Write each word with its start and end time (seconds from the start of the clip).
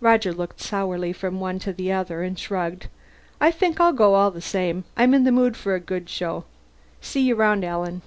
Roger 0.00 0.32
looked 0.32 0.58
sourly 0.62 1.12
from 1.12 1.38
one 1.38 1.58
to 1.58 1.70
the 1.70 1.92
other, 1.92 2.22
and 2.22 2.38
shrugged. 2.38 2.86
"I 3.42 3.50
think 3.50 3.78
I'll 3.78 3.92
go 3.92 4.14
all 4.14 4.30
the 4.30 4.40
same. 4.40 4.84
I'm 4.96 5.12
in 5.12 5.24
the 5.24 5.30
mood 5.30 5.54
for 5.54 5.74
a 5.74 5.80
good 5.80 6.08
show. 6.08 6.44
See 7.02 7.20
you 7.20 7.36
around, 7.36 7.62
Alan." 7.62 8.00